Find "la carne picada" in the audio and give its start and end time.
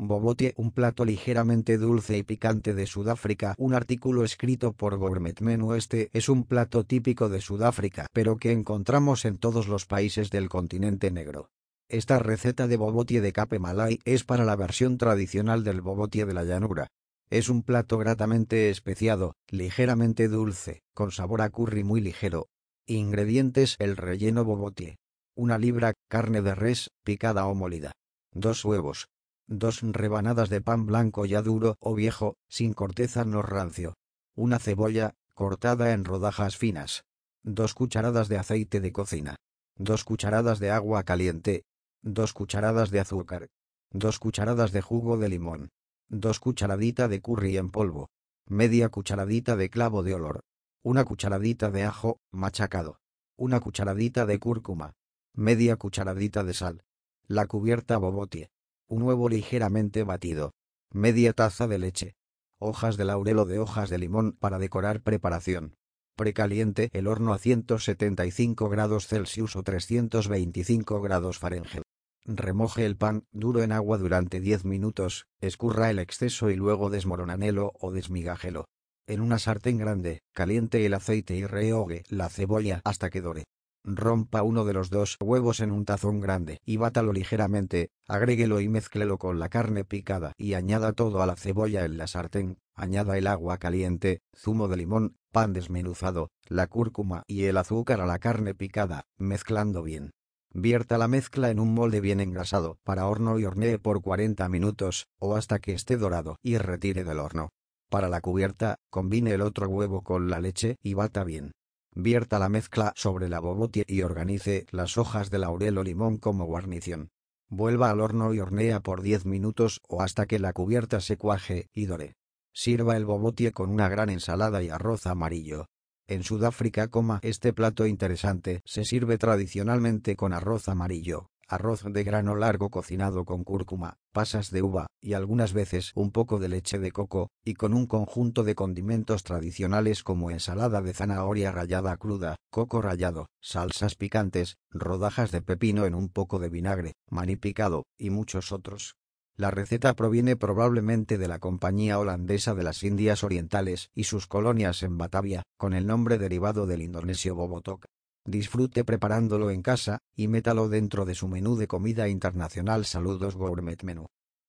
89.38-90.32, 98.06-99.04